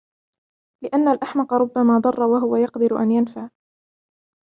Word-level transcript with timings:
لِأَنَّ 0.83 1.07
الْأَحْمَقَ 1.07 1.53
رُبَّمَا 1.53 1.99
ضَرَّ 1.99 2.23
وَهُوَ 2.23 2.55
يَقْدِرُ 2.55 2.99
أَنْ 2.99 3.11
يَنْفَعَ 3.11 3.49